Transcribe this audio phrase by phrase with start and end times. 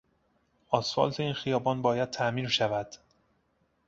[0.69, 2.95] آسفالت این خیابان باید تعمیر شود.